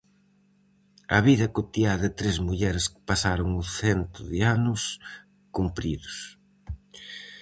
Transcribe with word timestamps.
A 1.17 1.19
vida 1.27 1.47
cotiá 1.55 1.93
de 2.03 2.09
tres 2.19 2.37
mulleres 2.47 2.85
que 2.91 3.01
pasaron 3.09 3.49
o 3.61 3.63
cento 3.79 4.19
de 4.31 4.39
anos 4.55 4.81
cumpridos. 5.55 6.17